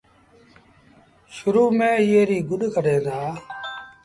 [1.35, 3.17] شرو ميݩ ايئي ريٚ گُڏ ڪڍين دآ۔